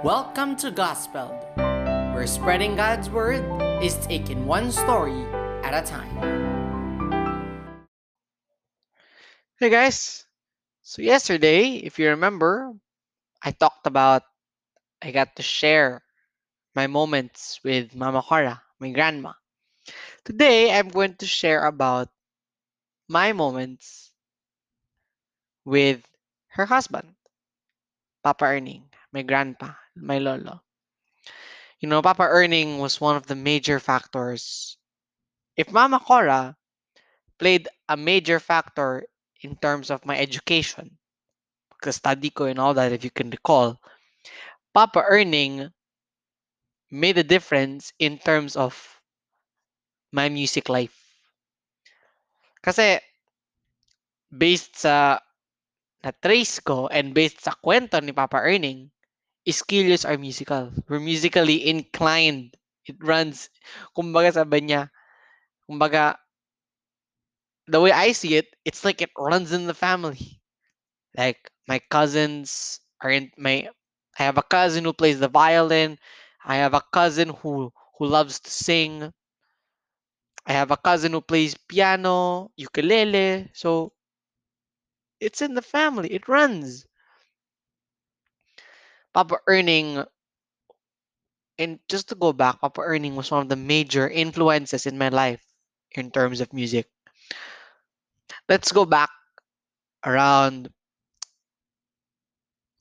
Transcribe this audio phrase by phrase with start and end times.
[0.00, 1.28] Welcome to Gospel,
[2.16, 3.44] where spreading God's word
[3.84, 5.28] is taken one story
[5.60, 6.08] at a time.
[9.60, 10.24] Hey guys,
[10.80, 12.72] so yesterday, if you remember,
[13.44, 14.22] I talked about
[15.04, 16.00] I got to share
[16.74, 19.36] my moments with Mama Cora, my grandma.
[20.24, 22.08] Today, I'm going to share about
[23.06, 24.12] my moments
[25.66, 26.00] with
[26.56, 27.12] her husband,
[28.24, 30.62] Papa Erning, my grandpa, my lolo.
[31.80, 34.76] You know, Papa Erning was one of the major factors.
[35.56, 36.56] If Mama Cora
[37.38, 39.04] played a major factor
[39.42, 40.98] in terms of my education,
[41.72, 43.80] because study ko and all that, if you can recall,
[44.74, 45.72] Papa Erning
[46.90, 48.76] made a difference in terms of
[50.12, 50.94] my music life.
[52.60, 53.00] Kasi
[54.28, 55.18] based sa
[56.04, 58.92] na-trace ko and based sa kwento ni Papa Erning,
[59.48, 60.72] Skills are musical.
[60.88, 62.56] We're musically inclined.
[62.88, 63.50] It runs,
[63.92, 64.88] kumbaga sabi niya,
[65.68, 66.18] kumbaga,
[67.68, 70.42] the way I see it, it's like it runs in the family.
[71.16, 73.68] Like, my cousins are in my,
[74.18, 75.98] I have a cousin who plays the violin.
[76.44, 79.12] I have a cousin who, who loves to sing.
[80.44, 83.50] I have a cousin who plays piano, ukulele.
[83.54, 83.94] So,
[85.18, 86.12] it's in the family.
[86.12, 86.84] It runs.
[89.12, 90.06] Papa Erning,
[91.58, 95.08] and just to go back, Papa Erning was one of the major influences in my
[95.08, 95.42] life
[95.92, 96.86] in terms of music.
[98.48, 99.10] Let's go back
[100.04, 100.70] around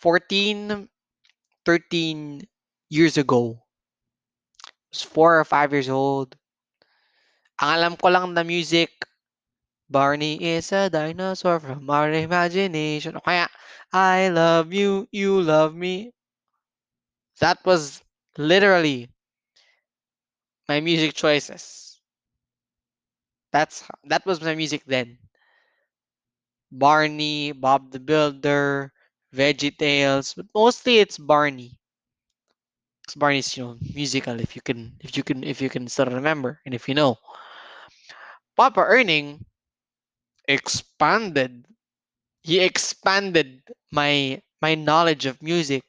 [0.00, 0.88] 14,
[1.64, 2.42] 13
[2.90, 3.60] years ago.
[4.66, 6.36] I was four or five years old.
[7.60, 8.90] Ang alam ko lang na music,
[9.94, 13.16] Barney is a dinosaur from our imagination.
[13.92, 16.12] I love you, you love me.
[17.38, 18.02] That was
[18.36, 19.08] literally
[20.68, 22.00] my music choices.
[23.52, 25.18] That's that was my music then.
[26.72, 28.92] Barney, Bob the Builder,
[29.34, 31.78] Veggie Tales, but mostly it's Barney.
[33.02, 36.06] Because Barney's you know musical if you can if you can if you can still
[36.06, 37.18] remember and if you know.
[38.56, 39.44] Papa Erning
[40.48, 41.66] expanded.
[42.42, 43.62] He expanded
[43.92, 45.84] my my knowledge of music.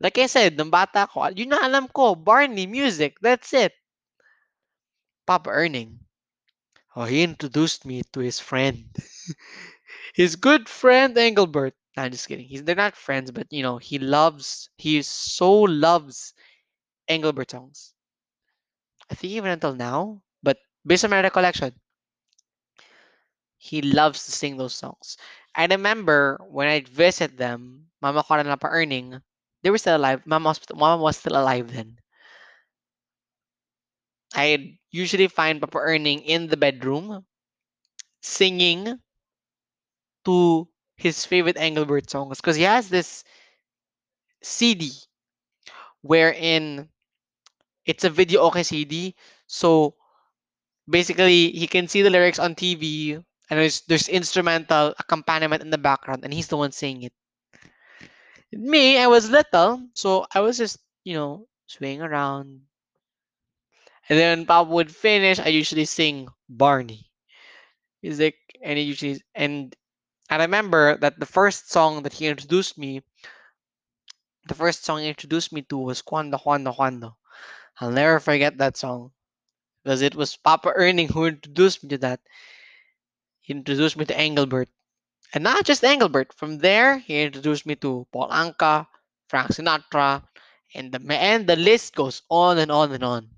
[0.00, 3.74] Like I said, nung bata ko, yun na alam ko, Barney music, that's it.
[5.26, 6.00] Papa Erning.
[6.96, 8.94] Oh, he introduced me to his friend.
[10.14, 11.74] his good friend Engelbert.
[11.96, 12.46] I'm just kidding.
[12.46, 16.34] He's they're not friends, but you know, he loves he so loves
[17.08, 17.94] Engelbert songs.
[19.10, 21.78] I think even until now, but based on my recollection,
[23.58, 25.18] he loves to sing those songs.
[25.54, 29.22] I remember when I'd visit them, Mama Cora and Papa Erning,
[29.62, 30.26] they were still alive.
[30.26, 31.98] Mama was, Mama was still alive then.
[34.34, 37.26] I'd usually find Papa Erning in the bedroom
[38.22, 39.00] singing
[40.24, 43.24] to his favorite Engelbert songs because he has this
[44.42, 44.90] CD
[46.02, 46.88] wherein
[47.86, 49.14] it's a videoke CD.
[49.46, 49.94] So
[50.88, 55.78] basically, he can see the lyrics on TV and there's, there's instrumental accompaniment in the
[55.78, 57.12] background and he's the one singing it.
[58.52, 62.60] Me, I was little, so I was just, you know, swaying around.
[64.08, 67.10] And then Papa would finish, I usually sing Barney.
[68.02, 69.74] Like, and he usually, and
[70.30, 73.02] I remember that the first song that he introduced me,
[74.46, 77.16] the first song he introduced me to was Cuando, Cuando, Cuando.
[77.80, 79.12] I'll never forget that song
[79.84, 82.20] because it was Papa Erning who introduced me to that.
[83.48, 84.68] He introduced me to Engelbert.
[85.32, 86.34] And not just Engelbert.
[86.34, 88.86] From there, he introduced me to Paul Anka,
[89.30, 90.22] Frank Sinatra,
[90.74, 93.30] and the and the list goes on and on and on.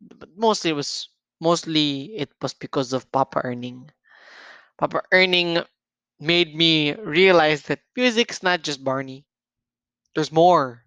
[0.00, 1.08] But mostly it was
[1.40, 3.90] mostly it was because of Papa Erning.
[4.78, 5.66] Papa Erning
[6.20, 9.26] made me realize that music's not just Barney.
[10.14, 10.86] There's more.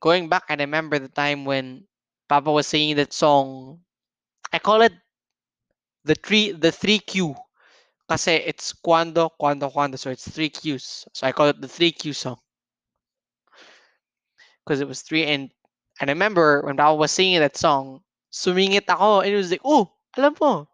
[0.00, 1.84] Going back, I remember the time when
[2.26, 3.84] Papa was singing that song.
[4.50, 4.94] I call it
[6.08, 7.36] the three the three Q.
[8.08, 10.00] Kasi it's cuando, cuando, cuando.
[10.00, 11.04] So it's three Qs.
[11.12, 12.40] So I call it the three Q song.
[14.64, 15.52] Because it was three and
[16.00, 18.00] I remember when Papa was singing that song,
[18.30, 20.68] swimming sumingit ako and it was like, oh, alam mo.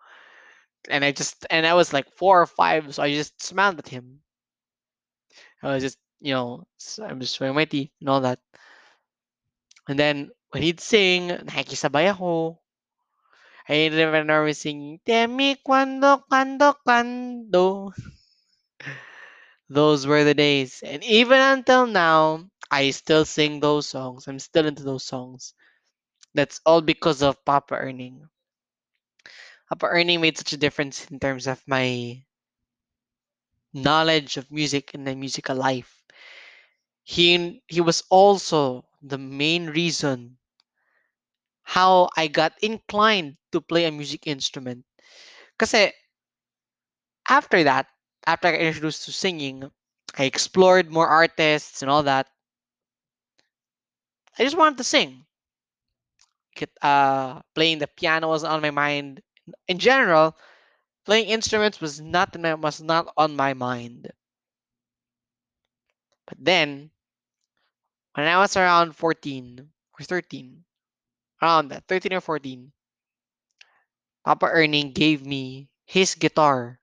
[0.88, 3.88] And I just and I was like four or five, so I just smiled at
[3.88, 4.20] him.
[5.62, 6.68] I was just, you know,
[7.02, 8.38] I'm just showing my teeth and all that.
[9.88, 12.60] And then when he'd sing, nakikisabay ako.
[13.68, 17.92] I remember singing, Tell me cuando, cuando, cuando.
[19.68, 20.82] Those were the days.
[20.82, 24.26] And even until now, I still sing those songs.
[24.26, 25.52] I'm still into those songs.
[26.34, 28.28] That's all because of Papa Erning.
[29.68, 32.24] Papa Erning made such a difference in terms of my
[33.74, 36.02] knowledge of music and my musical life.
[37.04, 40.38] He he was also the main reason
[41.64, 44.84] how I got inclined to play a music instrument.
[45.58, 45.92] Kasi
[47.28, 47.86] after that,
[48.26, 49.70] after I got introduced to singing,
[50.16, 52.28] I explored more artists and all that.
[54.38, 55.26] I just wanted to sing.
[56.82, 59.22] Uh, playing the piano was on my mind.
[59.68, 60.36] In general,
[61.04, 64.12] playing instruments was not my, was not on my mind.
[66.26, 66.90] But then,
[68.14, 70.64] when I was around 14 or 13,
[71.44, 72.72] around that, 13 or 14,
[74.24, 76.80] Papa Erning gave me his guitar.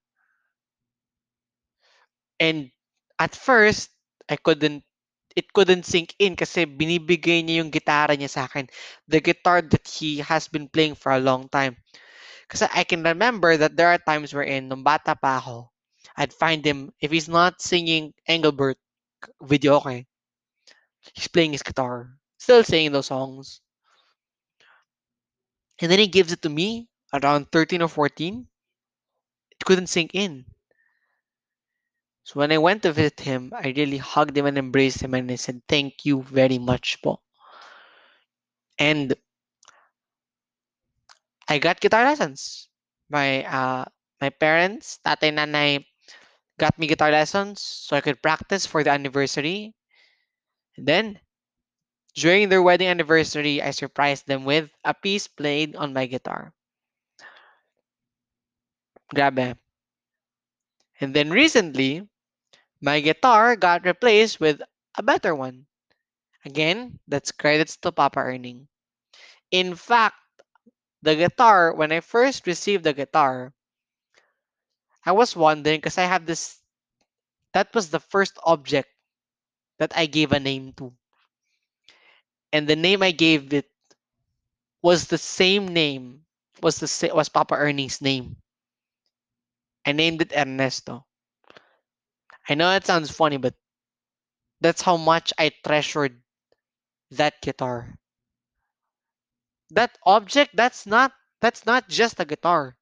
[2.39, 2.69] And
[3.17, 3.89] at first,
[4.29, 4.83] I couldn't
[5.35, 8.67] it couldn't sink in kasi binibigay niya yung gitara niya sa akin.
[9.07, 11.77] The guitar that he has been playing for a long time.
[12.51, 15.71] Kasi I can remember that there are times wherein, nung bata pa ako,
[16.19, 18.77] I'd find him, if he's not singing Engelbert
[19.41, 20.03] videoke, eh,
[21.15, 23.61] he's playing his guitar, still singing those songs.
[25.81, 28.47] And then he gives it to me around 13 or 14.
[29.51, 30.45] It couldn't sink in.
[32.23, 35.29] So when I went to visit him, I really hugged him and embraced him and
[35.31, 37.19] I said, Thank you very much po.
[38.77, 39.15] And
[41.49, 42.69] I got guitar lessons.
[43.09, 43.85] My uh
[44.21, 45.83] my parents, tatay nanay,
[46.59, 49.73] got me guitar lessons so I could practice for the anniversary.
[50.77, 51.19] And then
[52.13, 56.53] during their wedding anniversary, I surprised them with a piece played on my guitar.
[59.13, 59.57] Grabe.
[61.01, 62.07] And then recently,
[62.81, 64.61] my guitar got replaced with
[64.95, 65.67] a better one.
[66.45, 68.67] Again, that's credits to Papa Erning.
[69.51, 70.17] In fact,
[71.01, 73.53] the guitar, when I first received the guitar,
[75.05, 76.59] I was wondering because I have this,
[77.53, 78.89] that was the first object
[79.79, 80.95] that I gave a name to.
[82.53, 83.69] And the name I gave it
[84.83, 86.23] was the same name,
[86.61, 88.37] was the was Papa Ernie's name.
[89.85, 91.05] I named it Ernesto.
[92.47, 93.55] I know it sounds funny, but
[94.61, 96.21] that's how much I treasured
[97.11, 97.95] that guitar.
[99.71, 102.77] That object, that's not that's not just a guitar.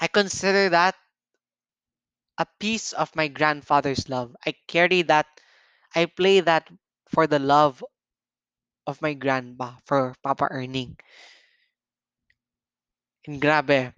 [0.00, 0.94] I consider that
[2.38, 4.34] a piece of my grandfather's love.
[4.46, 5.26] I carry that
[5.94, 6.68] I play that
[7.08, 7.84] for the love
[8.86, 10.96] of my grandpa, for Papa Erning.
[13.26, 13.92] And grabe,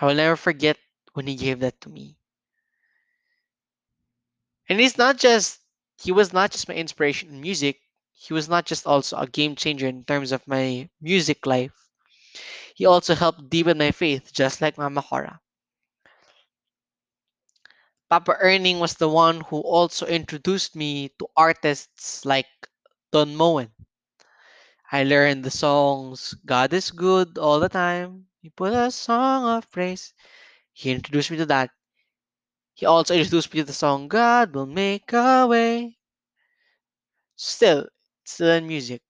[0.00, 0.78] I will never forget
[1.12, 2.16] when he gave that to me.
[4.70, 5.60] And he's not just
[6.02, 7.78] he was not just my inspiration in music,
[8.12, 11.74] he was not just also a game changer in terms of my music life.
[12.74, 15.40] He also helped deepen my faith, just like Mama Cora.
[18.10, 22.46] Papa Erning was the one who also introduced me to artists like
[23.10, 23.72] Don Moen.
[24.92, 28.26] I learned the songs God is Good all the time.
[28.42, 30.12] He put a song of praise.
[30.72, 31.70] He introduced me to that.
[32.74, 35.98] He also introduced me to the song God will make a way.
[37.36, 37.86] Still,
[38.24, 39.02] still in music,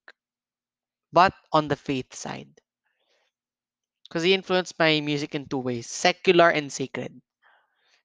[1.11, 2.49] but on the faith side.
[4.07, 7.21] Because he influenced my music in two ways secular and sacred.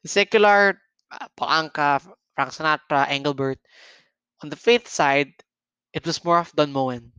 [0.04, 0.80] Secular,
[1.10, 2.00] uh, Paul Anka,
[2.34, 3.58] Frank Sinatra, Engelbert.
[4.42, 5.34] On the faith side,
[5.92, 7.12] it was more of Don Moen.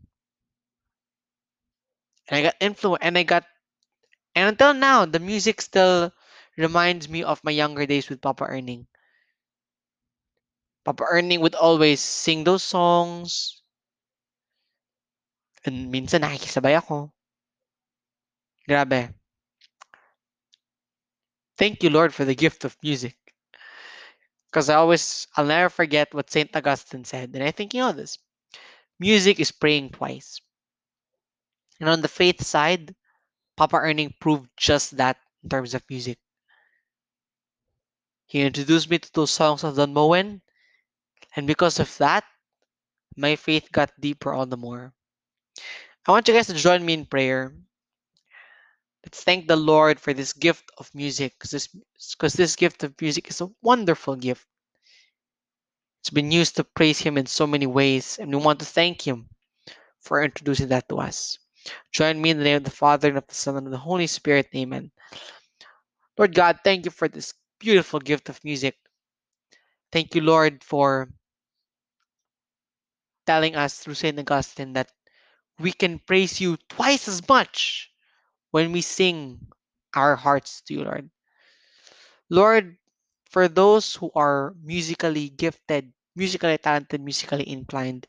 [2.27, 3.46] And I got influenced, and I got,
[4.36, 6.12] and until now, the music still
[6.57, 8.88] reminds me of my younger days with Papa Erning.
[10.84, 13.62] Papa Erning would always sing those songs.
[15.65, 17.12] And minsan nakikisabay ako.
[18.67, 19.13] Grabe.
[21.57, 23.17] Thank you, Lord, for the gift of music.
[24.48, 26.55] Because I always, I'll never forget what St.
[26.55, 27.31] Augustine said.
[27.34, 28.17] And I think you know this
[29.00, 30.39] music is praying twice.
[31.79, 32.96] And on the faith side,
[33.55, 36.17] Papa Erning proved just that in terms of music.
[38.25, 40.41] He introduced me to those songs of Don Moen,
[41.36, 42.24] and because of that,
[43.15, 44.93] my faith got deeper all the more.
[46.05, 47.53] I want you guys to join me in prayer.
[49.05, 51.69] Let's thank the Lord for this gift of music, because this,
[52.17, 54.46] 'cause this gift of music is a wonderful gift.
[56.01, 59.01] It's been used to praise Him in so many ways, and we want to thank
[59.01, 59.29] Him
[60.01, 61.39] for introducing that to us.
[61.92, 63.78] Join me in the name of the Father, and of the Son, and of the
[63.78, 64.48] Holy Spirit.
[64.56, 64.92] Amen.
[66.18, 68.76] Lord God, thank you for this beautiful gift of music.
[69.92, 71.10] Thank you, Lord, for
[73.26, 74.20] telling us through St.
[74.20, 74.92] Augustine that
[75.60, 77.92] we can praise you twice as much
[78.52, 79.40] when we sing
[79.96, 81.10] our hearts to you, Lord.
[82.30, 82.78] Lord,
[83.30, 88.08] for those who are musically gifted, musically talented, musically inclined,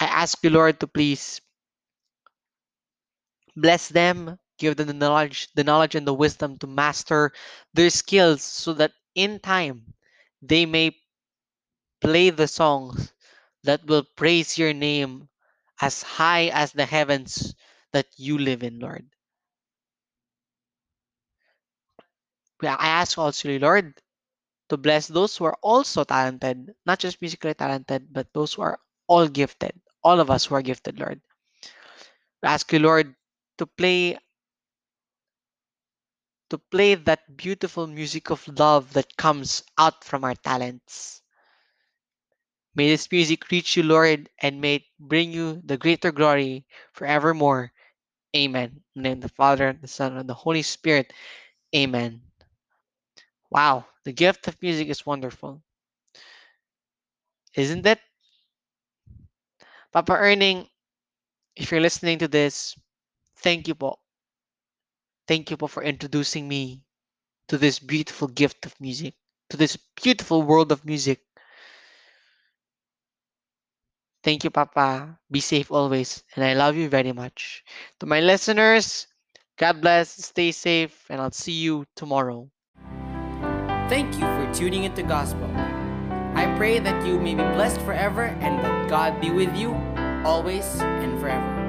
[0.00, 1.40] I ask you, Lord, to please
[3.56, 7.32] bless them, give them the knowledge, the knowledge and the wisdom to master
[7.74, 9.94] their skills so that in time
[10.42, 10.94] they may
[12.00, 13.12] play the songs
[13.64, 15.28] that will praise your name
[15.80, 17.54] as high as the heavens
[17.92, 19.06] that you live in, Lord.
[22.62, 23.94] I ask also, Lord,
[24.68, 28.78] to bless those who are also talented, not just musically talented, but those who are
[29.08, 29.72] all gifted,
[30.04, 31.20] all of us who are gifted, Lord.
[32.44, 33.14] Ask you, Lord,
[33.60, 34.16] to play
[36.48, 41.20] to play that beautiful music of love that comes out from our talents.
[42.74, 46.64] May this music reach you, Lord, and may it bring you the greater glory
[46.94, 47.70] forevermore.
[48.34, 48.80] Amen.
[48.96, 51.12] In the name of the Father, the Son, and the Holy Spirit.
[51.76, 52.22] Amen.
[53.50, 55.60] Wow, the gift of music is wonderful.
[57.54, 58.00] Isn't it?
[59.92, 60.66] Papa Erning,
[61.56, 62.74] if you're listening to this,
[63.42, 63.98] thank you po.
[65.26, 66.82] Thank you po for introducing me
[67.48, 69.14] to this beautiful gift of music,
[69.50, 71.20] to this beautiful world of music.
[74.22, 75.18] Thank you, Papa.
[75.30, 77.64] Be safe always, and I love you very much.
[78.00, 79.06] To my listeners,
[79.56, 82.50] God bless, stay safe, and I'll see you tomorrow.
[83.88, 85.50] Thank you for tuning into Gospel.
[86.36, 89.74] I pray that you may be blessed forever and that God be with you
[90.24, 91.59] always and forever.